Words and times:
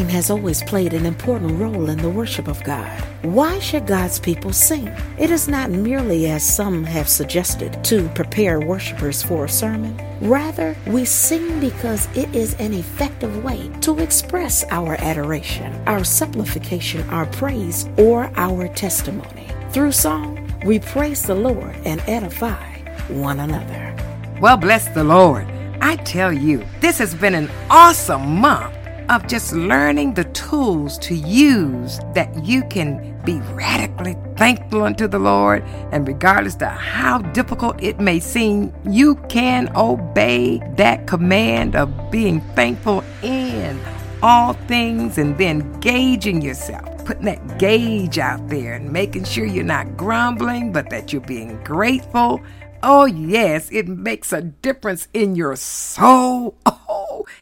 Singing 0.00 0.14
has 0.14 0.30
always 0.30 0.62
played 0.62 0.94
an 0.94 1.04
important 1.04 1.60
role 1.60 1.90
in 1.90 1.98
the 1.98 2.08
worship 2.08 2.48
of 2.48 2.64
God. 2.64 2.90
Why 3.20 3.58
should 3.58 3.86
God's 3.86 4.18
people 4.18 4.50
sing? 4.50 4.88
It 5.18 5.30
is 5.30 5.46
not 5.46 5.70
merely, 5.70 6.30
as 6.30 6.42
some 6.42 6.84
have 6.84 7.06
suggested, 7.06 7.84
to 7.84 8.08
prepare 8.14 8.60
worshipers 8.60 9.22
for 9.22 9.44
a 9.44 9.48
sermon. 9.50 9.94
Rather, 10.22 10.74
we 10.86 11.04
sing 11.04 11.60
because 11.60 12.08
it 12.16 12.34
is 12.34 12.54
an 12.54 12.72
effective 12.72 13.44
way 13.44 13.70
to 13.82 13.98
express 13.98 14.64
our 14.70 14.96
adoration, 15.00 15.70
our 15.86 16.02
supplication, 16.02 17.06
our 17.10 17.26
praise, 17.26 17.86
or 17.98 18.32
our 18.36 18.68
testimony. 18.68 19.48
Through 19.70 19.92
song, 19.92 20.50
we 20.64 20.78
praise 20.78 21.24
the 21.24 21.34
Lord 21.34 21.76
and 21.84 22.00
edify 22.06 22.72
one 23.08 23.38
another. 23.38 23.94
Well, 24.40 24.56
bless 24.56 24.88
the 24.88 25.04
Lord. 25.04 25.46
I 25.82 25.96
tell 25.96 26.32
you, 26.32 26.64
this 26.80 26.96
has 26.96 27.14
been 27.14 27.34
an 27.34 27.50
awesome 27.68 28.40
month 28.40 28.79
of 29.10 29.26
just 29.26 29.52
learning 29.52 30.14
the 30.14 30.22
tools 30.26 30.96
to 30.98 31.16
use 31.16 31.98
that 32.14 32.44
you 32.44 32.62
can 32.70 33.20
be 33.24 33.40
radically 33.54 34.16
thankful 34.36 34.84
unto 34.84 35.08
the 35.08 35.18
Lord. 35.18 35.64
And 35.90 36.06
regardless 36.06 36.54
to 36.56 36.68
how 36.68 37.18
difficult 37.18 37.82
it 37.82 37.98
may 37.98 38.20
seem, 38.20 38.72
you 38.88 39.16
can 39.28 39.68
obey 39.74 40.62
that 40.76 41.08
command 41.08 41.74
of 41.74 42.10
being 42.12 42.40
thankful 42.54 43.02
in 43.22 43.80
all 44.22 44.52
things 44.52 45.18
and 45.18 45.36
then 45.36 45.80
gauging 45.80 46.40
yourself. 46.40 47.04
Putting 47.04 47.24
that 47.24 47.58
gauge 47.58 48.20
out 48.20 48.48
there 48.48 48.74
and 48.74 48.92
making 48.92 49.24
sure 49.24 49.44
you're 49.44 49.64
not 49.64 49.96
grumbling, 49.96 50.70
but 50.70 50.88
that 50.90 51.12
you're 51.12 51.20
being 51.22 51.60
grateful. 51.64 52.40
Oh, 52.84 53.06
yes, 53.06 53.68
it 53.72 53.88
makes 53.88 54.32
a 54.32 54.40
difference 54.40 55.08
in 55.12 55.34
your 55.34 55.56
soul. 55.56 56.56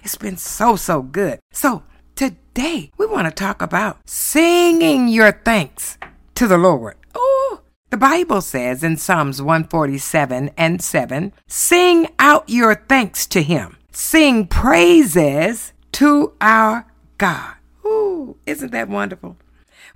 it's 0.02 0.16
been 0.16 0.36
so, 0.36 0.76
so 0.76 1.02
good. 1.02 1.40
So, 1.52 1.82
today 2.14 2.90
we 2.98 3.06
want 3.06 3.26
to 3.26 3.32
talk 3.32 3.62
about 3.62 3.98
singing 4.06 5.08
your 5.08 5.32
thanks 5.32 5.98
to 6.34 6.46
the 6.46 6.58
Lord. 6.58 6.96
Oh, 7.14 7.60
the 7.90 7.96
Bible 7.96 8.40
says 8.40 8.84
in 8.84 8.96
Psalms 8.96 9.40
147 9.40 10.50
and 10.56 10.82
7 10.82 11.32
sing 11.46 12.08
out 12.18 12.48
your 12.48 12.74
thanks 12.74 13.26
to 13.26 13.42
Him, 13.42 13.76
sing 13.92 14.46
praises 14.46 15.72
to 15.92 16.34
our 16.40 16.86
God. 17.16 17.54
Ooh, 17.84 18.36
isn't 18.46 18.72
that 18.72 18.88
wonderful? 18.88 19.36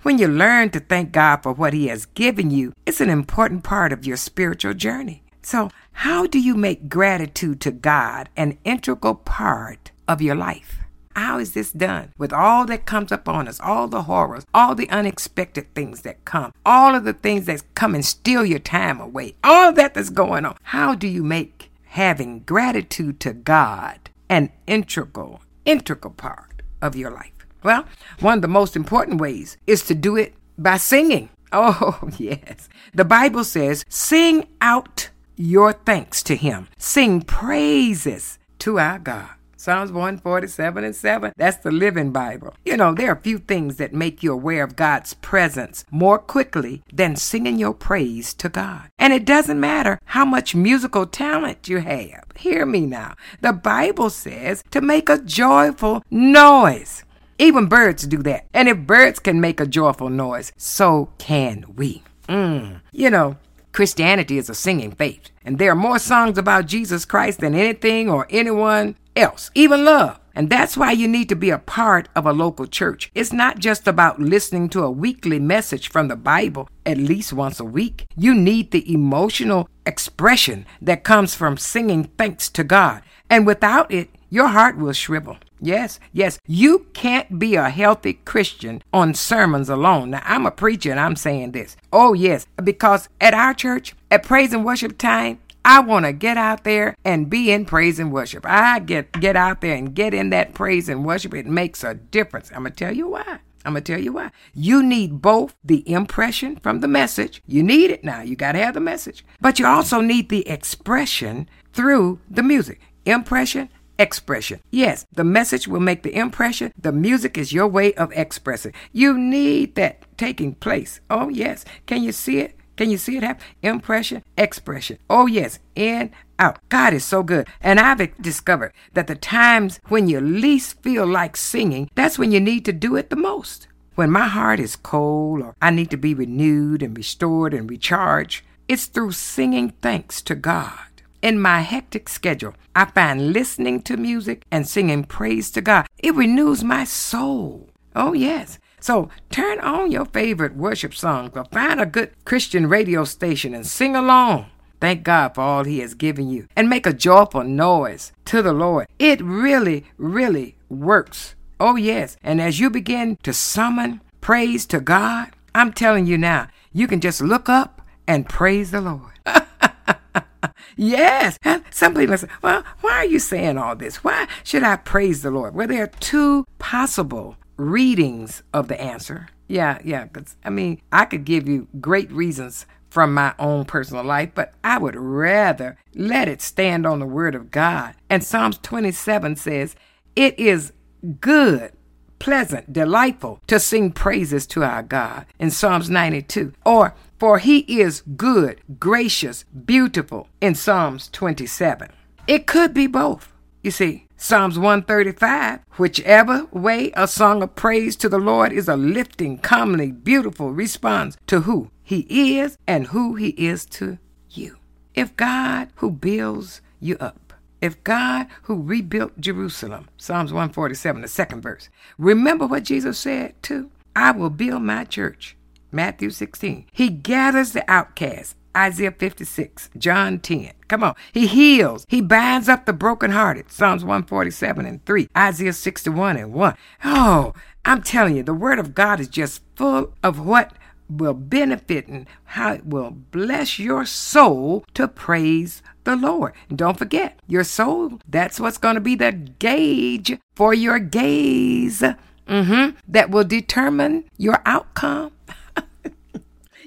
When 0.01 0.17
you 0.17 0.27
learn 0.27 0.69
to 0.71 0.79
thank 0.79 1.11
God 1.11 1.43
for 1.43 1.53
what 1.53 1.73
He 1.73 1.87
has 1.87 2.05
given 2.07 2.51
you, 2.51 2.73
it's 2.85 2.99
an 2.99 3.09
important 3.09 3.63
part 3.63 3.93
of 3.93 4.05
your 4.05 4.17
spiritual 4.17 4.73
journey. 4.73 5.23
So, 5.41 5.69
how 5.93 6.27
do 6.27 6.39
you 6.39 6.55
make 6.55 6.89
gratitude 6.89 7.61
to 7.61 7.71
God 7.71 8.29
an 8.35 8.57
integral 8.63 9.15
part 9.15 9.91
of 10.07 10.21
your 10.21 10.35
life? 10.35 10.79
How 11.15 11.37
is 11.37 11.53
this 11.53 11.71
done? 11.71 12.11
With 12.17 12.33
all 12.33 12.65
that 12.65 12.85
comes 12.85 13.11
upon 13.11 13.47
us, 13.47 13.59
all 13.59 13.87
the 13.87 14.03
horrors, 14.03 14.45
all 14.53 14.73
the 14.73 14.89
unexpected 14.89 15.73
things 15.73 16.01
that 16.01 16.25
come, 16.25 16.51
all 16.65 16.95
of 16.95 17.03
the 17.03 17.13
things 17.13 17.45
that 17.45 17.63
come 17.75 17.93
and 17.93 18.03
steal 18.03 18.43
your 18.43 18.59
time 18.59 18.99
away, 18.99 19.35
all 19.43 19.71
that 19.73 19.93
that's 19.93 20.09
going 20.09 20.45
on. 20.45 20.57
How 20.63 20.95
do 20.95 21.07
you 21.07 21.23
make 21.23 21.71
having 21.85 22.39
gratitude 22.39 23.19
to 23.21 23.33
God 23.33 24.09
an 24.27 24.51
integral, 24.65 25.41
integral 25.65 26.13
part 26.15 26.63
of 26.81 26.95
your 26.95 27.11
life? 27.11 27.31
Well, 27.61 27.85
one 28.19 28.39
of 28.39 28.41
the 28.41 28.47
most 28.47 28.75
important 28.75 29.21
ways 29.21 29.57
is 29.67 29.83
to 29.83 29.95
do 29.95 30.17
it 30.17 30.33
by 30.57 30.77
singing. 30.77 31.29
Oh, 31.55 32.09
yes. 32.17 32.67
The 32.95 33.05
Bible 33.05 33.43
says, 33.43 33.85
sing 33.87 34.47
out 34.59 35.11
your 35.35 35.73
thanks 35.73 36.23
to 36.23 36.35
him. 36.35 36.67
Sing 36.77 37.21
praises 37.21 38.39
to 38.59 38.79
our 38.79 38.99
God. 38.99 39.29
Psalms 39.63 39.93
147 39.93 40.83
and 40.83 40.93
7. 40.93 41.31
That's 41.37 41.55
the 41.55 41.71
Living 41.71 42.11
Bible. 42.11 42.53
You 42.65 42.75
know, 42.75 42.93
there 42.93 43.09
are 43.13 43.15
few 43.15 43.37
things 43.37 43.77
that 43.77 43.93
make 43.93 44.21
you 44.21 44.33
aware 44.33 44.61
of 44.61 44.75
God's 44.75 45.13
presence 45.13 45.85
more 45.89 46.19
quickly 46.19 46.83
than 46.91 47.15
singing 47.15 47.57
your 47.57 47.73
praise 47.73 48.33
to 48.33 48.49
God. 48.49 48.89
And 48.99 49.13
it 49.13 49.23
doesn't 49.23 49.61
matter 49.61 49.99
how 50.03 50.25
much 50.25 50.53
musical 50.53 51.05
talent 51.05 51.69
you 51.69 51.77
have. 51.77 52.25
Hear 52.35 52.65
me 52.65 52.81
now. 52.81 53.15
The 53.39 53.53
Bible 53.53 54.09
says 54.09 54.65
to 54.71 54.81
make 54.81 55.07
a 55.07 55.21
joyful 55.21 56.03
noise. 56.11 57.05
Even 57.39 57.67
birds 57.67 58.05
do 58.05 58.21
that. 58.23 58.47
And 58.53 58.67
if 58.67 58.79
birds 58.79 59.19
can 59.19 59.39
make 59.39 59.61
a 59.61 59.65
joyful 59.65 60.09
noise, 60.09 60.51
so 60.57 61.09
can 61.19 61.63
we. 61.77 62.03
Mm. 62.27 62.81
You 62.91 63.09
know, 63.09 63.37
Christianity 63.73 64.37
is 64.37 64.49
a 64.49 64.55
singing 64.55 64.91
faith, 64.91 65.31
and 65.43 65.57
there 65.57 65.71
are 65.71 65.75
more 65.75 65.97
songs 65.97 66.37
about 66.37 66.67
Jesus 66.67 67.05
Christ 67.05 67.39
than 67.39 67.55
anything 67.55 68.07
or 68.07 68.27
anyone 68.29 68.95
else, 69.15 69.49
even 69.55 69.83
love. 69.83 70.19
And 70.35 70.49
that's 70.49 70.77
why 70.77 70.91
you 70.91 71.07
need 71.07 71.29
to 71.29 71.35
be 71.35 71.49
a 71.49 71.59
part 71.59 72.07
of 72.15 72.25
a 72.25 72.33
local 72.33 72.65
church. 72.65 73.11
It's 73.13 73.33
not 73.33 73.59
just 73.59 73.87
about 73.87 74.19
listening 74.19 74.69
to 74.69 74.83
a 74.83 74.91
weekly 74.91 75.39
message 75.39 75.89
from 75.89 76.07
the 76.07 76.15
Bible 76.15 76.69
at 76.85 76.97
least 76.97 77.33
once 77.33 77.59
a 77.59 77.65
week. 77.65 78.05
You 78.15 78.33
need 78.33 78.71
the 78.71 78.91
emotional 78.91 79.69
expression 79.85 80.65
that 80.81 81.03
comes 81.03 81.35
from 81.35 81.57
singing 81.57 82.05
thanks 82.17 82.49
to 82.49 82.63
God. 82.63 83.03
And 83.29 83.45
without 83.45 83.91
it, 83.91 84.09
your 84.29 84.47
heart 84.47 84.77
will 84.77 84.93
shrivel. 84.93 85.37
Yes, 85.63 85.97
yes. 86.11 86.39
You 86.45 86.87
can't 86.93 87.39
be 87.39 87.55
a 87.55 87.69
healthy 87.69 88.15
Christian 88.25 88.83
on 88.91 89.13
sermons 89.13 89.69
alone. 89.69 90.09
Now, 90.09 90.21
I'm 90.25 90.45
a 90.45 90.51
preacher 90.51 90.91
and 90.91 90.99
I'm 90.99 91.15
saying 91.15 91.53
this. 91.53 91.77
Oh, 91.93 92.11
yes, 92.11 92.45
because 92.61 93.07
at 93.21 93.33
our 93.33 93.53
church, 93.53 93.95
at 94.11 94.23
praise 94.23 94.51
and 94.51 94.65
worship 94.65 94.97
time, 94.97 95.39
I 95.63 95.79
want 95.79 96.05
to 96.05 96.11
get 96.11 96.35
out 96.35 96.65
there 96.65 96.95
and 97.05 97.29
be 97.29 97.49
in 97.49 97.63
praise 97.63 97.97
and 97.97 98.11
worship. 98.11 98.45
I 98.45 98.79
get 98.79 99.13
get 99.13 99.37
out 99.37 99.61
there 99.61 99.75
and 99.75 99.95
get 99.95 100.13
in 100.13 100.31
that 100.31 100.53
praise 100.53 100.89
and 100.89 101.05
worship. 101.05 101.33
It 101.33 101.45
makes 101.45 101.81
a 101.85 101.93
difference. 101.93 102.51
I'm 102.51 102.63
going 102.63 102.73
to 102.73 102.77
tell 102.77 102.93
you 102.93 103.07
why. 103.07 103.39
I'm 103.65 103.71
going 103.71 103.83
to 103.85 103.93
tell 103.93 104.01
you 104.01 104.11
why. 104.11 104.31
You 104.53 104.83
need 104.83 105.21
both 105.21 105.55
the 105.63 105.89
impression 105.89 106.57
from 106.57 106.81
the 106.81 106.89
message. 106.89 107.41
You 107.47 107.63
need 107.63 107.91
it 107.91 108.03
now. 108.03 108.21
You 108.21 108.35
got 108.35 108.51
to 108.51 108.59
have 108.59 108.73
the 108.73 108.81
message. 108.81 109.25
But 109.39 109.57
you 109.57 109.65
also 109.65 110.01
need 110.01 110.27
the 110.27 110.45
expression 110.49 111.47
through 111.71 112.19
the 112.29 112.43
music. 112.43 112.81
Impression 113.05 113.69
expression. 113.99 114.59
Yes, 114.71 115.05
the 115.11 115.23
message 115.23 115.67
will 115.67 115.79
make 115.79 116.03
the 116.03 116.15
impression. 116.15 116.73
The 116.77 116.91
music 116.91 117.37
is 117.37 117.53
your 117.53 117.67
way 117.67 117.93
of 117.93 118.11
expressing. 118.13 118.73
You 118.91 119.17
need 119.17 119.75
that 119.75 120.03
taking 120.17 120.55
place. 120.55 120.99
Oh, 121.09 121.29
yes. 121.29 121.65
Can 121.85 122.03
you 122.03 122.11
see 122.11 122.39
it? 122.39 122.55
Can 122.75 122.89
you 122.89 122.97
see 122.97 123.17
it 123.17 123.23
happen? 123.23 123.45
Impression, 123.61 124.23
expression. 124.35 124.97
Oh, 125.09 125.27
yes, 125.27 125.59
in, 125.75 126.11
out. 126.39 126.57
God 126.69 126.93
is 126.93 127.05
so 127.05 127.21
good. 127.21 127.47
And 127.61 127.79
I've 127.79 128.19
discovered 128.19 128.73
that 128.93 129.05
the 129.07 129.15
times 129.15 129.79
when 129.89 130.07
you 130.07 130.19
least 130.19 130.81
feel 130.81 131.05
like 131.05 131.37
singing, 131.37 131.89
that's 131.93 132.17
when 132.17 132.31
you 132.31 132.39
need 132.39 132.65
to 132.65 132.73
do 132.73 132.95
it 132.95 133.11
the 133.11 133.15
most. 133.15 133.67
When 133.95 134.09
my 134.09 134.27
heart 134.27 134.59
is 134.59 134.75
cold 134.75 135.41
or 135.43 135.55
I 135.61 135.69
need 135.69 135.91
to 135.91 135.97
be 135.97 136.15
renewed 136.15 136.81
and 136.81 136.97
restored 136.97 137.53
and 137.53 137.69
recharged, 137.69 138.43
it's 138.67 138.85
through 138.85 139.11
singing 139.11 139.73
thanks 139.81 140.21
to 140.23 140.33
God. 140.33 140.79
In 141.23 141.39
my 141.39 141.61
hectic 141.61 142.09
schedule, 142.09 142.53
I 142.75 142.83
find 142.83 143.31
listening 143.31 143.81
to 143.83 143.95
music 143.95 144.43
and 144.51 144.67
singing 144.67 145.05
praise 145.05 145.49
to 145.51 145.61
God. 145.61 145.87
It 145.99 146.15
renews 146.15 146.65
my 146.65 146.83
soul. 146.83 147.69
Oh, 147.95 148.11
yes. 148.11 148.59
So 148.81 149.07
turn 149.29 149.61
on 149.61 149.89
your 149.89 150.03
favorite 150.03 150.57
worship 150.57 150.93
song 150.93 151.31
or 151.33 151.45
find 151.45 151.79
a 151.79 151.85
good 151.85 152.11
Christian 152.25 152.67
radio 152.67 153.05
station 153.05 153.53
and 153.53 153.65
sing 153.65 153.95
along. 153.95 154.47
Thank 154.81 155.03
God 155.03 155.33
for 155.33 155.39
all 155.39 155.63
He 155.63 155.79
has 155.79 155.93
given 155.93 156.29
you 156.29 156.47
and 156.57 156.69
make 156.69 156.85
a 156.85 156.91
joyful 156.91 157.45
noise 157.45 158.11
to 158.25 158.41
the 158.41 158.51
Lord. 158.51 158.87
It 158.99 159.21
really, 159.21 159.85
really 159.97 160.57
works. 160.67 161.35
Oh, 161.57 161.77
yes. 161.77 162.17
And 162.21 162.41
as 162.41 162.59
you 162.59 162.69
begin 162.69 163.15
to 163.23 163.31
summon 163.31 164.01
praise 164.19 164.65
to 164.65 164.81
God, 164.81 165.31
I'm 165.55 165.71
telling 165.71 166.05
you 166.05 166.17
now, 166.17 166.49
you 166.73 166.85
can 166.85 166.99
just 166.99 167.21
look 167.21 167.47
up 167.47 167.81
and 168.05 168.27
praise 168.27 168.71
the 168.71 168.81
Lord. 168.81 169.13
yes. 170.75 171.37
Some 171.69 171.95
people 171.95 172.17
say, 172.17 172.27
well, 172.41 172.63
why 172.81 172.91
are 172.91 173.05
you 173.05 173.19
saying 173.19 173.57
all 173.57 173.75
this? 173.75 174.03
Why 174.03 174.27
should 174.43 174.63
I 174.63 174.77
praise 174.77 175.21
the 175.21 175.31
Lord? 175.31 175.55
Well, 175.55 175.67
there 175.67 175.83
are 175.83 175.87
two 175.87 176.45
possible 176.59 177.37
readings 177.57 178.43
of 178.53 178.67
the 178.67 178.79
answer. 178.79 179.27
Yeah, 179.47 179.79
yeah. 179.83 180.05
Because, 180.05 180.35
I 180.43 180.49
mean, 180.49 180.81
I 180.91 181.05
could 181.05 181.25
give 181.25 181.47
you 181.47 181.67
great 181.79 182.11
reasons 182.11 182.65
from 182.89 183.13
my 183.13 183.33
own 183.39 183.65
personal 183.65 184.03
life, 184.03 184.29
but 184.35 184.53
I 184.63 184.77
would 184.77 184.95
rather 184.95 185.77
let 185.95 186.27
it 186.27 186.41
stand 186.41 186.85
on 186.85 186.99
the 186.99 187.07
Word 187.07 187.33
of 187.33 187.49
God. 187.49 187.95
And 188.09 188.23
Psalms 188.23 188.59
27 188.59 189.35
says, 189.35 189.75
It 190.15 190.37
is 190.37 190.73
good, 191.19 191.73
pleasant, 192.23 192.71
delightful 192.71 193.41
to 193.47 193.59
sing 193.59 193.91
praises 193.91 194.47
to 194.47 194.63
our 194.63 194.81
God 194.81 195.25
in 195.39 195.51
Psalms 195.51 195.89
92. 195.89 196.53
Or, 196.65 196.95
For 197.19 197.39
he 197.39 197.59
is 197.81 198.01
good, 198.15 198.61
gracious, 198.79 199.43
beautiful 199.43 200.29
in 200.39 200.55
Psalms 200.55 201.09
27. 201.11 201.89
It 202.25 202.47
could 202.47 202.73
be 202.73 202.87
both. 202.87 203.33
You 203.61 203.71
see, 203.71 204.07
Psalms 204.15 204.57
135, 204.57 205.59
whichever 205.75 206.47
way 206.53 206.93
a 206.95 207.09
song 207.09 207.43
of 207.43 207.55
praise 207.55 207.97
to 207.97 208.07
the 208.07 208.19
Lord 208.19 208.53
is 208.53 208.69
a 208.69 208.77
lifting, 208.77 209.37
comely, 209.37 209.91
beautiful 209.91 210.53
response 210.53 211.17
to 211.27 211.41
who 211.41 211.71
he 211.83 212.37
is 212.39 212.57
and 212.65 212.87
who 212.87 213.15
he 213.15 213.29
is 213.31 213.65
to 213.65 213.97
you. 214.29 214.55
If 214.95 215.13
God, 215.17 215.73
who 215.75 215.91
builds 215.91 216.61
you 216.79 216.95
up 217.01 217.22
If 217.63 217.81
God, 217.85 218.27
who 218.41 218.61
rebuilt 218.61 219.21
Jerusalem, 219.21 219.87
Psalms 219.95 220.33
147, 220.33 221.01
the 221.01 221.07
second 221.07 221.39
verse, 221.39 221.69
remember 221.97 222.45
what 222.45 222.63
Jesus 222.63 222.99
said 222.99 223.41
too? 223.41 223.71
I 223.95 224.11
will 224.11 224.29
build 224.29 224.63
my 224.63 224.83
church, 224.83 225.37
Matthew 225.71 226.09
16. 226.09 226.65
He 226.73 226.89
gathers 226.89 227.53
the 227.53 227.63
outcasts, 227.71 228.35
Isaiah 228.55 228.91
56, 228.91 229.69
John 229.77 230.19
10. 230.19 230.51
Come 230.67 230.83
on. 230.83 230.95
He 231.13 231.25
heals. 231.25 231.85
He 231.87 232.01
binds 232.01 232.49
up 232.49 232.65
the 232.65 232.73
brokenhearted, 232.73 233.49
Psalms 233.49 233.85
147 233.85 234.65
and 234.65 234.85
3, 234.85 235.07
Isaiah 235.15 235.53
61 235.53 236.17
and 236.17 236.33
1. 236.33 236.57
Oh, 236.83 237.33
I'm 237.63 237.81
telling 237.81 238.17
you, 238.17 238.23
the 238.23 238.33
word 238.33 238.59
of 238.59 238.75
God 238.75 238.99
is 238.99 239.07
just 239.07 239.41
full 239.55 239.93
of 240.03 240.19
what 240.19 240.51
will 240.89 241.13
benefit 241.13 241.87
and 241.87 242.07
how 242.25 242.51
it 242.51 242.65
will 242.65 242.91
bless 242.91 243.57
your 243.57 243.85
soul 243.85 244.65
to 244.73 244.85
praise 244.85 245.63
the 245.83 245.95
Lord. 245.95 246.33
And 246.49 246.57
don't 246.57 246.77
forget, 246.77 247.19
your 247.27 247.43
soul, 247.43 247.99
that's 248.07 248.39
what's 248.39 248.57
going 248.57 248.75
to 248.75 248.81
be 248.81 248.95
the 248.95 249.11
gauge 249.11 250.17
for 250.35 250.53
your 250.53 250.79
gaze 250.79 251.81
mm-hmm, 251.81 252.77
that 252.87 253.09
will 253.09 253.23
determine 253.23 254.05
your 254.17 254.41
outcome. 254.45 255.11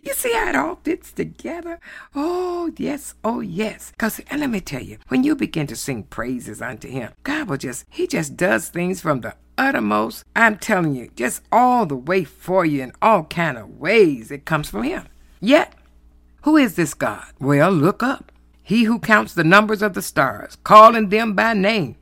You 0.07 0.15
see 0.15 0.33
how 0.33 0.49
it 0.49 0.55
all 0.55 0.79
fits 0.85 1.11
together? 1.11 1.81
Oh, 2.15 2.73
yes. 2.77 3.17
Oh, 3.25 3.41
yes. 3.41 3.91
Because, 3.91 4.21
and 4.31 4.41
let 4.41 4.51
me 4.51 4.61
tell 4.61 4.81
you, 4.81 4.99
when 5.09 5.25
you 5.25 5.35
begin 5.35 5.67
to 5.67 5.75
sing 5.75 6.05
praises 6.05 6.63
unto 6.63 6.89
Him, 6.89 7.11
God 7.25 7.49
will 7.49 7.57
just, 7.57 7.85
He 7.91 8.07
just 8.07 8.37
does 8.37 8.69
things 8.69 9.01
from 9.01 9.23
the 9.23 9.35
uttermost. 9.59 10.25
I'm 10.37 10.59
telling 10.59 10.95
you, 10.95 11.11
just 11.17 11.43
all 11.51 11.87
the 11.87 11.97
way 11.97 12.23
for 12.23 12.65
you 12.65 12.85
in 12.85 12.93
all 13.03 13.25
kind 13.25 13.59
of 13.59 13.81
ways. 13.81 14.31
It 14.31 14.45
comes 14.45 14.71
from 14.71 14.85
Him. 14.85 15.09
Yet, 15.41 15.73
who 16.43 16.57
is 16.57 16.77
this 16.77 16.95
God? 16.95 17.27
Well, 17.41 17.73
look 17.73 18.05
up. 18.05 18.31
He 18.67 18.83
who 18.83 18.99
counts 18.99 19.33
the 19.33 19.45
numbers 19.45 19.81
of 19.81 19.95
the 19.95 20.03
stars, 20.03 20.57
calling 20.65 21.09
them 21.09 21.35
by 21.35 21.55
name. 21.55 21.95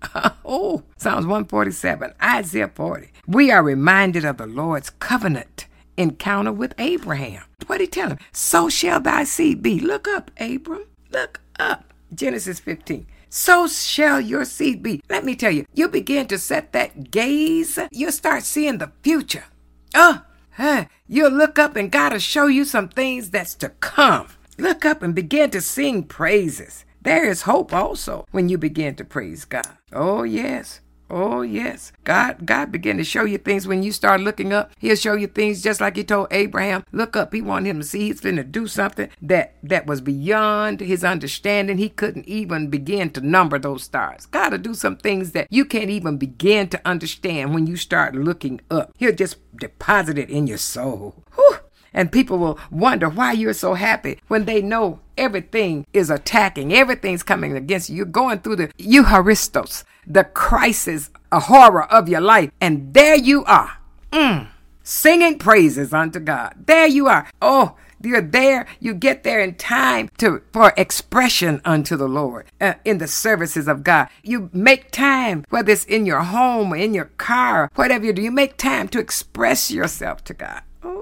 oh, 0.44 0.84
Psalms 0.96 1.26
147, 1.26 2.14
Isaiah 2.22 2.70
40. 2.72 3.08
We 3.26 3.50
are 3.50 3.60
reminded 3.60 4.24
of 4.24 4.36
the 4.36 4.46
Lord's 4.46 4.88
covenant 4.88 5.66
encounter 5.96 6.52
with 6.52 6.74
Abraham. 6.78 7.42
What 7.66 7.78
did 7.78 7.86
he 7.86 7.88
tell 7.88 8.10
him? 8.10 8.18
So 8.30 8.68
shall 8.68 9.00
thy 9.00 9.24
seed 9.24 9.64
be. 9.64 9.80
Look 9.80 10.06
up, 10.06 10.30
Abram. 10.38 10.84
Look 11.10 11.40
up. 11.58 11.92
Genesis 12.14 12.60
15. 12.60 13.04
So 13.28 13.66
shall 13.66 14.20
your 14.20 14.44
seed 14.44 14.80
be. 14.80 15.00
Let 15.10 15.24
me 15.24 15.34
tell 15.34 15.50
you, 15.50 15.66
you 15.74 15.88
begin 15.88 16.28
to 16.28 16.38
set 16.38 16.72
that 16.72 17.10
gaze, 17.10 17.80
you'll 17.90 18.12
start 18.12 18.44
seeing 18.44 18.78
the 18.78 18.92
future. 19.02 19.46
Oh, 19.92 20.22
huh, 20.52 20.84
you'll 21.08 21.32
look 21.32 21.58
up 21.58 21.74
and 21.74 21.90
God 21.90 22.12
will 22.12 22.20
show 22.20 22.46
you 22.46 22.64
some 22.64 22.90
things 22.90 23.30
that's 23.30 23.56
to 23.56 23.70
come. 23.70 24.28
Look 24.58 24.84
up 24.84 25.02
and 25.02 25.14
begin 25.14 25.50
to 25.50 25.60
sing 25.60 26.04
praises. 26.04 26.84
There 27.00 27.28
is 27.28 27.42
hope 27.42 27.72
also 27.72 28.26
when 28.30 28.48
you 28.48 28.58
begin 28.58 28.94
to 28.96 29.04
praise 29.04 29.44
God. 29.44 29.66
Oh, 29.92 30.22
yes. 30.22 30.80
Oh 31.12 31.42
yes. 31.42 31.92
God 32.04 32.46
God 32.46 32.72
began 32.72 32.96
to 32.96 33.04
show 33.04 33.24
you 33.24 33.36
things 33.36 33.68
when 33.68 33.82
you 33.82 33.92
start 33.92 34.22
looking 34.22 34.54
up. 34.54 34.72
He'll 34.78 34.96
show 34.96 35.12
you 35.12 35.26
things 35.26 35.62
just 35.62 35.78
like 35.78 35.96
he 35.96 36.04
told 36.04 36.28
Abraham. 36.30 36.84
Look 36.90 37.16
up. 37.16 37.34
He 37.34 37.42
wanted 37.42 37.68
him 37.68 37.80
to 37.80 37.86
see 37.86 38.06
he's 38.06 38.20
going 38.20 38.36
to 38.36 38.44
do 38.44 38.66
something 38.66 39.10
that 39.20 39.56
that 39.62 39.86
was 39.86 40.00
beyond 40.00 40.80
his 40.80 41.04
understanding. 41.04 41.76
He 41.76 41.90
couldn't 41.90 42.26
even 42.26 42.68
begin 42.68 43.10
to 43.10 43.20
number 43.20 43.58
those 43.58 43.82
stars. 43.82 44.24
God 44.24 44.52
will 44.52 44.58
do 44.58 44.72
some 44.72 44.96
things 44.96 45.32
that 45.32 45.48
you 45.50 45.66
can't 45.66 45.90
even 45.90 46.16
begin 46.16 46.68
to 46.70 46.80
understand 46.88 47.52
when 47.52 47.66
you 47.66 47.76
start 47.76 48.14
looking 48.14 48.62
up. 48.70 48.94
He'll 48.96 49.14
just 49.14 49.36
deposit 49.54 50.16
it 50.16 50.30
in 50.30 50.46
your 50.46 50.58
soul. 50.58 51.22
Whew. 51.34 51.58
And 51.94 52.12
people 52.12 52.38
will 52.38 52.58
wonder 52.70 53.08
why 53.08 53.32
you're 53.32 53.52
so 53.52 53.74
happy 53.74 54.18
when 54.28 54.44
they 54.44 54.62
know 54.62 55.00
everything 55.16 55.86
is 55.92 56.10
attacking, 56.10 56.72
everything's 56.72 57.22
coming 57.22 57.56
against 57.56 57.90
you. 57.90 57.96
You're 57.96 58.06
going 58.06 58.40
through 58.40 58.56
the 58.56 58.68
Eucharistos, 58.78 59.84
the 60.06 60.24
crisis, 60.24 61.10
a 61.30 61.40
horror 61.40 61.84
of 61.84 62.08
your 62.08 62.20
life. 62.20 62.50
And 62.60 62.94
there 62.94 63.16
you 63.16 63.44
are, 63.44 63.78
mm, 64.10 64.48
singing 64.82 65.38
praises 65.38 65.92
unto 65.92 66.20
God. 66.20 66.54
There 66.66 66.86
you 66.86 67.08
are. 67.08 67.28
Oh, 67.40 67.76
you're 68.06 68.20
there. 68.20 68.66
You 68.80 68.94
get 68.94 69.22
there 69.22 69.40
in 69.40 69.54
time 69.54 70.10
to 70.18 70.42
for 70.52 70.72
expression 70.76 71.60
unto 71.64 71.96
the 71.96 72.08
Lord 72.08 72.46
uh, 72.60 72.74
in 72.84 72.98
the 72.98 73.06
services 73.06 73.68
of 73.68 73.84
God. 73.84 74.08
You 74.22 74.50
make 74.52 74.90
time, 74.90 75.44
whether 75.50 75.72
it's 75.72 75.84
in 75.84 76.06
your 76.06 76.20
home 76.20 76.72
or 76.72 76.76
in 76.76 76.94
your 76.94 77.10
car, 77.16 77.70
whatever 77.74 78.04
you 78.04 78.12
do. 78.12 78.22
You 78.22 78.30
make 78.30 78.56
time 78.56 78.88
to 78.88 78.98
express 78.98 79.70
yourself 79.70 80.24
to 80.24 80.34
God. 80.34 80.62
Oh, 80.82 81.01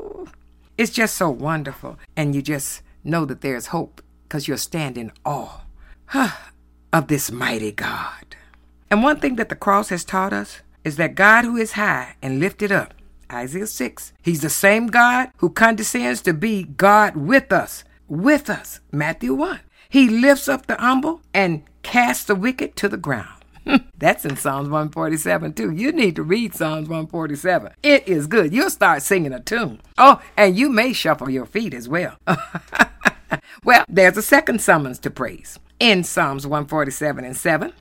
it's 0.81 0.91
just 0.91 1.15
so 1.17 1.29
wonderful, 1.29 1.99
and 2.17 2.35
you 2.35 2.41
just 2.41 2.81
know 3.05 3.27
that 3.27 3.43
there's 3.43 3.67
hope 3.67 4.00
because 4.23 4.49
you're 4.49 4.56
standing 4.56 5.12
awe 5.27 5.61
of 6.91 7.06
this 7.06 7.31
mighty 7.31 7.71
God. 7.71 8.35
And 8.91 9.03
one 9.03 9.21
thing 9.21 9.37
that 9.37 9.50
the 9.50 9.56
cross 9.56 9.91
has 9.91 10.05
taught 10.05 10.32
us 10.32 10.62
is 10.82 10.97
that 10.97 11.15
God 11.17 11.44
who 11.44 11.59
is 11.59 11.73
high 11.73 12.15
and 12.23 12.41
lifted 12.41 12.73
up, 12.73 12.94
Isaiah 13.31 13.67
6, 13.67 14.15
he's 14.23 14.41
the 14.41 14.49
same 14.49 14.87
God 14.87 15.29
who 15.37 15.50
condescends 15.50 16.23
to 16.23 16.32
be 16.32 16.62
God 16.62 17.15
with 17.15 17.53
us, 17.53 17.85
with 18.09 18.49
us, 18.49 18.81
Matthew 18.91 19.35
1. 19.35 19.61
He 19.91 20.09
lifts 20.09 20.49
up 20.49 20.65
the 20.65 20.77
humble 20.77 21.21
and 21.35 21.62
casts 21.82 22.25
the 22.25 22.35
wicked 22.35 22.75
to 22.77 22.88
the 22.88 22.97
ground. 22.97 23.39
That's 23.98 24.24
in 24.24 24.36
Psalms 24.36 24.68
147 24.68 25.52
too. 25.54 25.70
You 25.70 25.92
need 25.92 26.16
to 26.16 26.22
read 26.22 26.54
Psalms 26.54 26.88
147. 26.88 27.72
It 27.82 28.08
is 28.08 28.26
good. 28.26 28.52
You'll 28.52 28.70
start 28.70 29.02
singing 29.02 29.32
a 29.32 29.40
tune. 29.40 29.80
Oh, 29.98 30.20
and 30.36 30.56
you 30.56 30.70
may 30.70 30.92
shuffle 30.92 31.30
your 31.30 31.46
feet 31.46 31.74
as 31.74 31.88
well. 31.88 32.16
well, 33.64 33.84
there's 33.88 34.16
a 34.16 34.22
second 34.22 34.60
summons 34.60 34.98
to 35.00 35.10
praise 35.10 35.58
in 35.78 36.04
Psalms 36.04 36.46
147 36.46 37.24
and 37.24 37.36
7. 37.36 37.72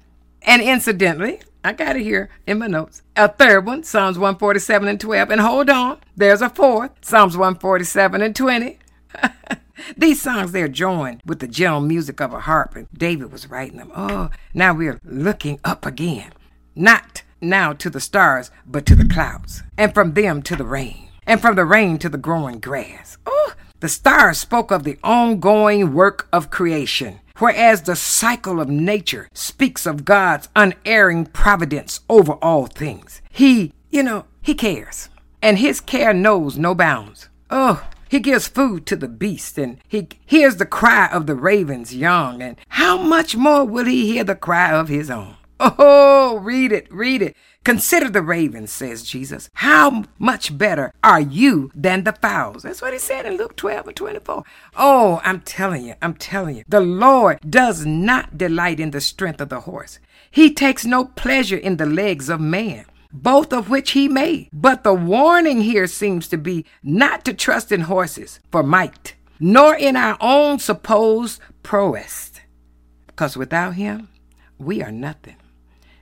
And 0.44 0.62
incidentally, 0.62 1.42
I 1.64 1.74
got 1.74 1.98
it 1.98 2.04
here 2.04 2.30
in 2.48 2.60
my 2.60 2.68
notes. 2.68 3.02
A 3.16 3.28
third 3.28 3.66
one, 3.66 3.84
Psalms 3.84 4.18
147 4.18 4.88
and 4.88 5.00
12. 5.00 5.30
And 5.30 5.42
hold 5.42 5.70
on, 5.70 6.00
there's 6.16 6.42
a 6.42 6.50
fourth, 6.50 6.92
Psalms 7.02 7.36
147 7.36 8.22
and 8.22 8.36
20. 8.36 8.80
These 9.98 10.22
songs, 10.22 10.52
they're 10.52 10.68
joined 10.68 11.22
with 11.26 11.40
the 11.40 11.48
gentle 11.48 11.82
music 11.82 12.20
of 12.20 12.34
a 12.34 12.42
harp, 12.42 12.76
and 12.76 12.88
David 12.94 13.32
was 13.32 13.50
writing 13.50 13.78
them. 13.78 13.92
Oh, 13.96 14.30
now 14.54 14.74
we're 14.74 15.00
looking 15.04 15.60
up 15.64 15.86
again. 15.86 16.32
Not 16.76 17.24
now 17.42 17.74
to 17.74 17.90
the 17.90 18.00
stars, 18.00 18.52
but 18.66 18.86
to 18.86 18.96
the 18.96 19.08
clouds, 19.08 19.64
and 19.78 19.94
from 19.94 20.14
them 20.14 20.42
to 20.44 20.56
the 20.56 20.66
rain, 20.66 21.10
and 21.26 21.42
from 21.42 21.56
the 21.56 21.66
rain 21.66 21.98
to 22.00 22.10
the 22.10 22.18
growing 22.18 22.60
grass. 22.60 23.18
Oh, 23.26 23.54
the 23.80 23.90
stars 23.90 24.38
spoke 24.38 24.72
of 24.72 24.84
the 24.84 24.98
ongoing 25.04 25.94
work 25.94 26.28
of 26.34 26.50
creation, 26.50 27.22
whereas 27.38 27.84
the 27.84 27.96
cycle 27.96 28.60
of 28.60 28.70
nature 28.70 29.30
speaks 29.34 29.86
of 29.86 30.04
God's 30.04 30.50
unerring 30.56 31.26
providence 31.28 32.02
over 32.10 32.34
all 32.34 32.68
things. 32.68 33.22
He, 33.30 33.74
you 33.90 34.04
know, 34.04 34.26
he 34.42 34.54
cares, 34.54 35.10
and 35.42 35.58
his 35.58 35.80
care 35.80 36.14
knows 36.14 36.58
no 36.58 36.76
bounds. 36.76 37.30
Oh, 37.50 37.88
he 38.10 38.20
gives 38.20 38.48
food 38.48 38.86
to 38.88 38.96
the 38.96 39.08
beast, 39.08 39.58
and 39.58 39.78
he 39.88 40.10
hears 40.26 40.58
the 40.58 40.66
cry 40.66 41.08
of 41.08 41.28
the 41.28 41.36
ravens 41.36 41.96
young, 41.96 42.42
and 42.42 42.58
how 42.70 42.98
much 42.98 43.38
more 43.38 43.64
will 43.64 43.86
he 43.86 44.12
hear 44.12 44.24
the 44.24 44.36
cry 44.36 44.72
of 44.72 44.90
his 44.90 45.10
own? 45.10 45.36
Oh, 45.62 46.40
read 46.42 46.72
it, 46.72 46.92
read 46.92 47.22
it. 47.22 47.36
Consider 47.66 48.10
the 48.10 48.22
ravens, 48.22 48.72
says 48.72 49.04
Jesus. 49.04 49.50
How 49.56 50.06
much 50.18 50.58
better 50.58 50.94
are 51.04 51.20
you 51.20 51.70
than 51.76 52.06
the 52.06 52.14
fowls? 52.14 52.64
That's 52.64 52.82
what 52.82 52.94
he 52.94 53.00
said 53.00 53.26
in 53.26 53.36
Luke 53.36 53.58
12 53.58 53.88
and 53.88 53.96
24. 53.96 54.44
Oh, 54.78 55.22
I'm 55.26 55.42
telling 55.42 55.86
you, 55.86 55.96
I'm 56.02 56.14
telling 56.14 56.56
you, 56.56 56.64
the 56.68 56.80
Lord 56.80 57.40
does 57.48 57.86
not 57.86 58.38
delight 58.38 58.80
in 58.80 58.92
the 58.92 59.02
strength 59.02 59.42
of 59.42 59.50
the 59.50 59.62
horse. 59.62 60.00
He 60.32 60.54
takes 60.54 60.86
no 60.86 61.06
pleasure 61.06 61.58
in 61.58 61.76
the 61.76 61.86
legs 61.86 62.30
of 62.30 62.40
man 62.40 62.86
both 63.12 63.52
of 63.54 63.70
which 63.70 63.92
he 63.92 64.08
made. 64.08 64.50
But 64.54 64.84
the 64.84 64.94
warning 64.94 65.62
here 65.62 65.88
seems 65.88 66.28
to 66.30 66.38
be 66.38 66.66
not 66.84 67.26
to 67.26 67.34
trust 67.34 67.72
in 67.72 67.82
horses 67.82 68.40
for 68.52 68.64
might, 68.64 69.16
nor 69.40 69.76
in 69.76 69.96
our 69.96 70.18
own 70.20 70.60
supposed 70.60 71.42
prowess, 71.64 72.32
because 73.08 73.36
without 73.38 73.76
him, 73.76 74.10
we 74.58 74.82
are 74.82 74.92
nothing. 74.92 75.36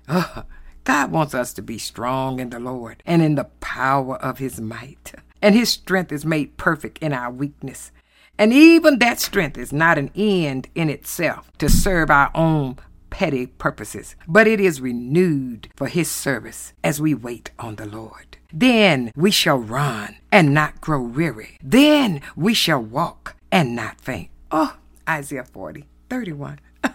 Oh, 0.08 0.44
God 0.84 1.12
wants 1.12 1.34
us 1.34 1.54
to 1.54 1.62
be 1.62 1.78
strong 1.78 2.40
in 2.40 2.50
the 2.50 2.60
Lord 2.60 3.04
and 3.06 3.22
in 3.22 3.36
the 3.36 3.44
power 3.44 4.16
of 4.18 4.38
his 4.38 4.62
might. 4.62 5.14
And 5.42 5.54
his 5.54 5.70
strength 5.70 6.12
is 6.12 6.26
made 6.26 6.58
perfect 6.58 6.98
in 7.00 7.14
our 7.14 7.30
weakness. 7.30 7.92
And 8.40 8.54
even 8.54 9.00
that 9.00 9.20
strength 9.20 9.58
is 9.58 9.74
not 9.74 9.98
an 9.98 10.12
end 10.16 10.70
in 10.76 10.90
itself 10.90 11.52
to 11.58 11.70
serve 11.70 12.10
our 12.10 12.32
own 12.34 12.78
petty 13.10 13.48
purposes, 13.48 14.16
but 14.28 14.48
it 14.48 14.60
is 14.60 14.82
renewed 14.82 15.70
for 15.76 15.88
his 15.88 16.10
service 16.10 16.74
as 16.84 17.02
we 17.02 17.14
wait 17.14 17.52
on 17.60 17.76
the 17.76 17.86
Lord. 17.86 18.38
Then 18.54 19.12
we 19.16 19.32
shall 19.32 19.58
run 19.58 20.18
and 20.32 20.54
not 20.54 20.82
grow 20.82 21.02
weary. 21.02 21.58
Then 21.62 22.22
we 22.36 22.54
shall 22.54 22.82
walk 22.82 23.36
and 23.52 23.76
not 23.76 24.00
faint. 24.02 24.30
Oh, 24.52 24.78
Isaiah 25.08 25.44
40, 25.44 25.86
31. 26.10 26.60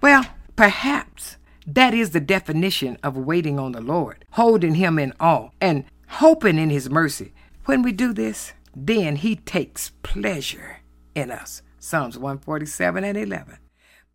well, 0.00 0.24
perhaps 0.54 1.36
that 1.66 1.94
is 1.94 2.10
the 2.10 2.20
definition 2.20 2.96
of 3.02 3.16
waiting 3.16 3.58
on 3.58 3.72
the 3.72 3.80
Lord, 3.80 4.24
holding 4.32 4.76
him 4.76 4.98
in 4.98 5.12
awe 5.20 5.50
and 5.60 5.84
hoping 6.08 6.58
in 6.58 6.70
his 6.70 6.88
mercy. 6.88 7.32
When 7.64 7.82
we 7.82 7.92
do 7.92 8.12
this, 8.12 8.52
then 8.74 9.16
he 9.16 9.36
takes 9.36 9.90
pleasure 10.02 10.78
in 11.14 11.30
us. 11.30 11.62
Psalms 11.78 12.18
147 12.18 13.04
and 13.04 13.18
11. 13.18 13.58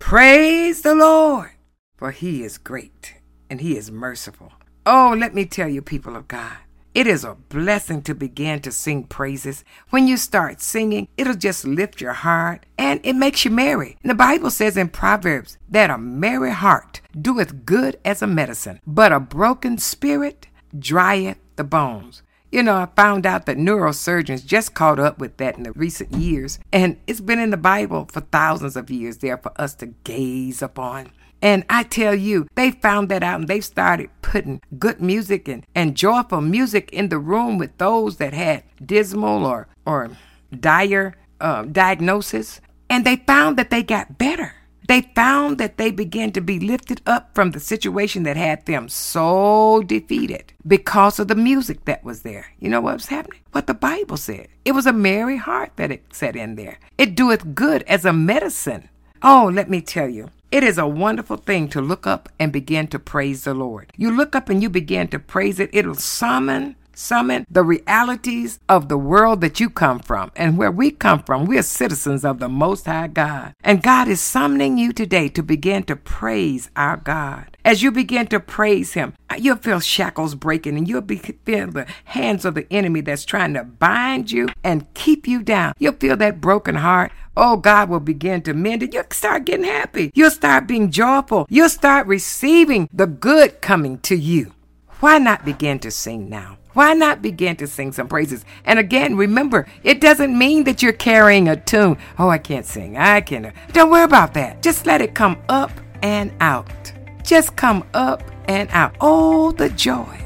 Praise 0.01 0.81
the 0.81 0.95
Lord. 0.95 1.51
for 1.95 2.09
he 2.11 2.43
is 2.43 2.57
great 2.57 3.15
and 3.49 3.61
he 3.61 3.77
is 3.77 3.91
merciful. 3.91 4.51
Oh, 4.85 5.15
let 5.17 5.35
me 5.35 5.45
tell 5.45 5.69
you, 5.69 5.81
people 5.83 6.15
of 6.15 6.27
God, 6.27 6.57
it 6.95 7.05
is 7.05 7.23
a 7.23 7.35
blessing 7.35 8.01
to 8.03 8.15
begin 8.15 8.59
to 8.61 8.71
sing 8.71 9.03
praises. 9.03 9.63
When 9.91 10.07
you 10.07 10.17
start 10.17 10.59
singing, 10.59 11.07
it'll 11.17 11.35
just 11.35 11.63
lift 11.65 12.01
your 12.01 12.13
heart 12.13 12.65
and 12.79 12.99
it 13.03 13.13
makes 13.15 13.45
you 13.45 13.51
merry. 13.51 13.95
And 14.01 14.09
the 14.09 14.15
Bible 14.15 14.49
says 14.49 14.75
in 14.75 14.89
Proverbs 14.89 15.59
that 15.69 15.91
a 15.91 15.97
merry 15.99 16.51
heart 16.51 17.01
doeth 17.15 17.63
good 17.63 17.97
as 18.03 18.23
a 18.23 18.27
medicine, 18.27 18.81
but 18.87 19.11
a 19.13 19.19
broken 19.19 19.77
spirit 19.77 20.47
drieth 20.77 21.37
the 21.57 21.63
bones. 21.63 22.23
You 22.51 22.63
know, 22.63 22.75
I 22.75 22.87
found 22.97 23.25
out 23.25 23.45
that 23.45 23.55
neurosurgeons 23.55 24.45
just 24.45 24.73
caught 24.73 24.99
up 24.99 25.19
with 25.19 25.37
that 25.37 25.55
in 25.55 25.63
the 25.63 25.71
recent 25.71 26.11
years, 26.13 26.59
and 26.73 26.97
it's 27.07 27.21
been 27.21 27.39
in 27.39 27.49
the 27.49 27.57
Bible 27.57 28.09
for 28.11 28.19
thousands 28.19 28.75
of 28.75 28.89
years 28.89 29.19
there 29.19 29.37
for 29.37 29.53
us 29.55 29.73
to 29.75 29.87
gaze 30.03 30.61
upon. 30.61 31.11
And 31.41 31.63
I 31.69 31.83
tell 31.83 32.13
you, 32.13 32.47
they 32.55 32.71
found 32.71 33.07
that 33.09 33.23
out 33.23 33.39
and 33.39 33.47
they 33.47 33.61
started 33.61 34.09
putting 34.21 34.61
good 34.77 35.01
music 35.01 35.47
and, 35.47 35.65
and 35.73 35.95
joyful 35.95 36.41
music 36.41 36.91
in 36.91 37.09
the 37.09 37.17
room 37.17 37.57
with 37.57 37.77
those 37.77 38.17
that 38.17 38.33
had 38.33 38.63
dismal 38.85 39.45
or, 39.45 39.67
or 39.85 40.11
dire 40.53 41.15
uh, 41.39 41.63
diagnosis. 41.63 42.61
And 42.89 43.05
they 43.05 43.15
found 43.15 43.57
that 43.57 43.69
they 43.69 43.81
got 43.81 44.17
better. 44.19 44.53
They 44.91 45.03
found 45.15 45.57
that 45.57 45.77
they 45.77 45.89
began 45.89 46.33
to 46.33 46.41
be 46.41 46.59
lifted 46.59 47.01
up 47.05 47.33
from 47.33 47.51
the 47.51 47.61
situation 47.61 48.23
that 48.23 48.35
had 48.35 48.65
them 48.65 48.89
so 48.89 49.81
defeated 49.83 50.51
because 50.67 51.17
of 51.17 51.29
the 51.29 51.35
music 51.35 51.85
that 51.85 52.03
was 52.03 52.23
there. 52.23 52.47
You 52.59 52.67
know 52.67 52.81
what 52.81 52.95
was 52.95 53.05
happening? 53.05 53.39
What 53.53 53.67
the 53.67 53.73
Bible 53.73 54.17
said. 54.17 54.49
It 54.65 54.73
was 54.73 54.85
a 54.85 54.91
merry 54.91 55.37
heart 55.37 55.71
that 55.77 55.93
it 55.93 56.03
set 56.11 56.35
in 56.35 56.55
there. 56.55 56.77
It 56.97 57.15
doeth 57.15 57.55
good 57.55 57.83
as 57.83 58.03
a 58.03 58.11
medicine. 58.11 58.89
Oh, 59.23 59.49
let 59.53 59.69
me 59.69 59.79
tell 59.79 60.09
you, 60.09 60.29
it 60.51 60.61
is 60.61 60.77
a 60.77 60.85
wonderful 60.85 61.37
thing 61.37 61.69
to 61.69 61.79
look 61.79 62.05
up 62.05 62.27
and 62.37 62.51
begin 62.51 62.87
to 62.87 62.99
praise 62.99 63.45
the 63.45 63.53
Lord. 63.53 63.93
You 63.95 64.11
look 64.11 64.35
up 64.35 64.49
and 64.49 64.61
you 64.61 64.69
begin 64.69 65.07
to 65.07 65.19
praise 65.19 65.61
it, 65.61 65.69
it'll 65.71 65.95
summon 65.95 66.75
summon 66.93 67.45
the 67.49 67.63
realities 67.63 68.59
of 68.69 68.89
the 68.89 68.97
world 68.97 69.41
that 69.41 69.59
you 69.59 69.69
come 69.69 69.99
from 69.99 70.31
and 70.35 70.57
where 70.57 70.71
we 70.71 70.91
come 70.91 71.23
from. 71.23 71.45
We're 71.45 71.63
citizens 71.63 72.23
of 72.23 72.39
the 72.39 72.49
Most 72.49 72.85
High 72.85 73.07
God. 73.07 73.53
And 73.63 73.83
God 73.83 74.07
is 74.07 74.21
summoning 74.21 74.77
you 74.77 74.93
today 74.93 75.27
to 75.29 75.43
begin 75.43 75.83
to 75.83 75.95
praise 75.95 76.69
our 76.75 76.97
God. 76.97 77.57
As 77.63 77.83
you 77.83 77.91
begin 77.91 78.27
to 78.27 78.39
praise 78.39 78.93
Him, 78.93 79.13
you'll 79.37 79.57
feel 79.57 79.79
shackles 79.79 80.33
breaking 80.35 80.77
and 80.77 80.87
you'll 80.87 81.01
feel 81.03 81.71
the 81.71 81.85
hands 82.05 82.43
of 82.43 82.55
the 82.55 82.71
enemy 82.71 83.01
that's 83.01 83.25
trying 83.25 83.53
to 83.53 83.63
bind 83.63 84.31
you 84.31 84.49
and 84.63 84.91
keep 84.93 85.27
you 85.27 85.43
down. 85.43 85.73
You'll 85.77 85.93
feel 85.93 86.17
that 86.17 86.41
broken 86.41 86.75
heart. 86.75 87.11
Oh, 87.37 87.57
God 87.57 87.89
will 87.89 87.99
begin 87.99 88.41
to 88.43 88.53
mend 88.53 88.83
it. 88.83 88.93
You'll 88.93 89.03
start 89.11 89.45
getting 89.45 89.65
happy. 89.65 90.11
You'll 90.13 90.31
start 90.31 90.67
being 90.67 90.91
joyful. 90.91 91.45
You'll 91.49 91.69
start 91.69 92.07
receiving 92.07 92.89
the 92.91 93.07
good 93.07 93.61
coming 93.61 93.99
to 93.99 94.15
you. 94.15 94.53
Why 94.99 95.17
not 95.17 95.45
begin 95.45 95.79
to 95.79 95.91
sing 95.91 96.29
now? 96.29 96.57
Why 96.73 96.93
not 96.93 97.21
begin 97.21 97.55
to 97.57 97.67
sing 97.67 97.91
some 97.91 98.07
praises? 98.07 98.45
And 98.63 98.79
again, 98.79 99.15
remember, 99.15 99.67
it 99.83 99.99
doesn't 99.99 100.37
mean 100.37 100.63
that 100.63 100.81
you're 100.81 100.93
carrying 100.93 101.47
a 101.47 101.55
tune. 101.55 101.97
Oh, 102.17 102.29
I 102.29 102.37
can't 102.37 102.65
sing. 102.65 102.97
I 102.97 103.21
can't. 103.21 103.53
Don't 103.73 103.89
worry 103.89 104.03
about 104.03 104.33
that. 104.35 104.61
Just 104.61 104.85
let 104.85 105.01
it 105.01 105.13
come 105.13 105.37
up 105.49 105.71
and 106.01 106.31
out. 106.39 106.91
Just 107.23 107.55
come 107.55 107.83
up 107.93 108.23
and 108.47 108.69
out. 108.71 108.95
Oh, 109.01 109.51
the 109.51 109.69
joy 109.69 110.17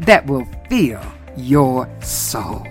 that 0.00 0.26
will 0.26 0.46
fill 0.68 1.02
your 1.36 1.88
soul. 2.00 2.66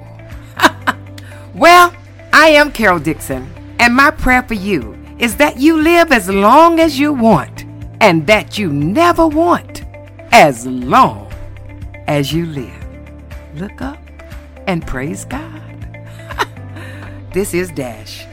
well, 1.56 1.94
I 2.32 2.48
am 2.50 2.72
Carol 2.72 3.00
Dixon. 3.00 3.52
And 3.80 3.96
my 3.96 4.12
prayer 4.12 4.44
for 4.44 4.54
you 4.54 4.98
is 5.20 5.36
that 5.38 5.58
you 5.58 5.78
live 5.82 6.12
as 6.12 6.30
long 6.30 6.80
as 6.80 7.00
you 7.00 7.14
want 7.14 7.66
and 8.00 8.28
that 8.28 8.58
you 8.58 8.72
never 8.72 9.28
want 9.28 9.84
as 10.32 10.66
long 10.66 11.32
as 12.08 12.34
you 12.34 12.46
live. 12.46 12.83
Look 13.56 13.82
up 13.82 14.00
and 14.68 14.86
praise 14.86 15.26
God. 15.26 15.62
this 17.34 17.54
is 17.54 17.70
Dash. 17.72 18.26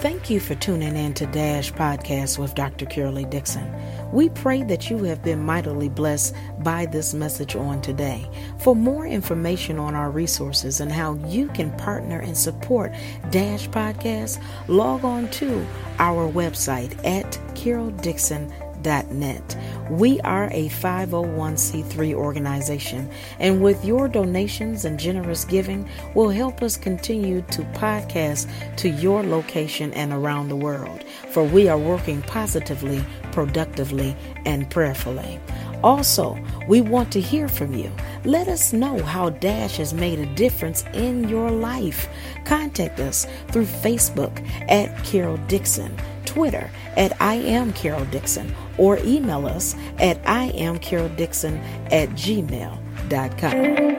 Thank 0.00 0.30
you 0.30 0.40
for 0.40 0.54
tuning 0.54 0.96
in 0.96 1.12
to 1.14 1.26
Dash 1.26 1.72
Podcast 1.72 2.38
with 2.38 2.54
Dr. 2.54 2.86
Carol 2.86 3.22
Dixon. 3.24 3.70
We 4.12 4.30
pray 4.30 4.62
that 4.64 4.90
you 4.90 5.04
have 5.04 5.22
been 5.22 5.42
mightily 5.42 5.88
blessed 5.88 6.34
by 6.60 6.86
this 6.86 7.14
message 7.14 7.54
on 7.54 7.80
today. 7.82 8.28
For 8.60 8.74
more 8.74 9.06
information 9.06 9.78
on 9.78 9.94
our 9.94 10.10
resources 10.10 10.80
and 10.80 10.90
how 10.90 11.14
you 11.26 11.48
can 11.48 11.70
partner 11.76 12.20
and 12.20 12.36
support 12.36 12.92
Dash 13.30 13.68
Podcast, 13.68 14.42
log 14.68 15.04
on 15.04 15.28
to 15.32 15.66
our 15.98 16.30
website 16.30 16.92
at 17.04 17.30
caroldixon.com 17.54 18.59
Net. 18.82 19.56
We 19.90 20.20
are 20.20 20.48
a 20.52 20.68
501c3 20.68 22.14
organization, 22.14 23.10
and 23.38 23.62
with 23.62 23.84
your 23.84 24.08
donations 24.08 24.84
and 24.84 24.98
generous 24.98 25.44
giving 25.44 25.88
will 26.14 26.30
help 26.30 26.62
us 26.62 26.76
continue 26.76 27.42
to 27.50 27.62
podcast 27.74 28.48
to 28.76 28.88
your 28.88 29.22
location 29.22 29.92
and 29.94 30.12
around 30.12 30.48
the 30.48 30.56
world, 30.56 31.04
for 31.30 31.44
we 31.44 31.68
are 31.68 31.78
working 31.78 32.22
positively, 32.22 33.04
productively, 33.32 34.16
and 34.44 34.70
prayerfully. 34.70 35.38
Also, 35.82 36.38
we 36.68 36.82
want 36.82 37.10
to 37.12 37.20
hear 37.20 37.48
from 37.48 37.74
you. 37.74 37.90
Let 38.24 38.48
us 38.48 38.72
know 38.74 39.02
how 39.02 39.30
Dash 39.30 39.78
has 39.78 39.94
made 39.94 40.18
a 40.18 40.34
difference 40.34 40.84
in 40.92 41.26
your 41.28 41.50
life. 41.50 42.06
Contact 42.44 43.00
us 43.00 43.26
through 43.48 43.64
Facebook 43.64 44.46
at 44.68 45.04
Carol 45.04 45.38
Dixon, 45.48 45.96
Twitter 46.30 46.70
at 46.96 47.20
I 47.20 47.34
am 47.34 47.72
Carol 47.72 48.04
Dixon 48.06 48.54
or 48.78 48.98
email 48.98 49.46
us 49.46 49.74
at 49.98 50.20
I 50.28 50.44
am 50.50 50.78
Carol 50.78 51.08
Dixon 51.08 51.58
at 51.90 52.08
gmail.com. 52.10 53.90